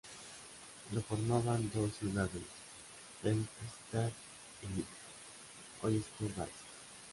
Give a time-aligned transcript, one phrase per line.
[0.93, 2.41] Lo formaban dos ciudades,
[3.21, 4.09] Hempstead
[4.63, 4.83] y
[5.85, 6.49] Oyster Bay.